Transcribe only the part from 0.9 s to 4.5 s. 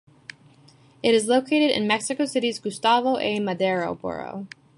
It is located in Mexico City's Gustavo A. Madero borough.